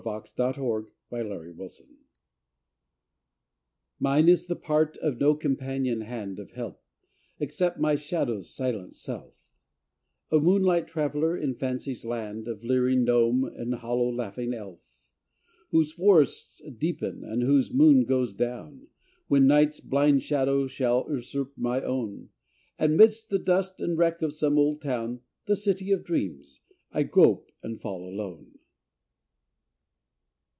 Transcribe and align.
UNENCOURAGED 0.03 0.89
ASPIRATION 1.11 1.97
Mine 3.99 4.27
is 4.27 4.47
the 4.47 4.55
part 4.55 4.97
of 4.97 5.19
no 5.19 5.35
companion 5.35 6.01
hand 6.01 6.39
Of 6.39 6.53
help, 6.53 6.81
except 7.39 7.79
my 7.79 7.93
shadow's 7.93 8.49
silent 8.51 8.95
self: 8.95 9.59
A 10.31 10.39
moonlight 10.39 10.87
traveller 10.87 11.37
in 11.37 11.53
Fancy's 11.53 12.03
land 12.03 12.47
Of 12.47 12.63
leering 12.63 13.03
gnome 13.03 13.43
and 13.43 13.75
hollow 13.75 14.09
laughing 14.11 14.55
elf: 14.55 15.03
Whose 15.69 15.91
forests 15.93 16.63
deepen 16.79 17.23
and 17.23 17.43
whose 17.43 17.71
moon 17.71 18.03
goes 18.03 18.33
down, 18.33 18.87
When 19.27 19.45
night's 19.45 19.79
blind 19.81 20.23
shadow 20.23 20.65
shall 20.65 21.05
usurp 21.11 21.55
my 21.55 21.79
own; 21.83 22.29
And, 22.79 22.97
'midst 22.97 23.29
the 23.29 23.37
dust 23.37 23.81
and 23.81 23.95
wreck 23.95 24.23
of 24.23 24.33
some 24.33 24.57
old 24.57 24.81
town, 24.81 25.21
The 25.45 25.55
City 25.55 25.91
of 25.91 26.03
Dreams, 26.03 26.61
I 26.91 27.03
grope 27.03 27.51
and 27.61 27.79
fall 27.79 28.03
alone. 28.09 28.53